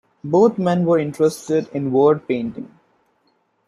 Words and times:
Both 0.23 0.57
men 0.57 0.83
were 0.85 0.97
interested 0.97 1.67
in 1.75 1.91
word 1.91 2.27
painting. 2.27 2.71